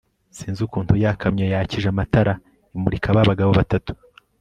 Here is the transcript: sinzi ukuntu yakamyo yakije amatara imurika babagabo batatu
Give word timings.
sinzi 0.37 0.59
ukuntu 0.67 0.93
yakamyo 1.03 1.45
yakije 1.53 1.87
amatara 1.93 2.33
imurika 2.75 3.15
babagabo 3.17 3.51
batatu 3.59 3.91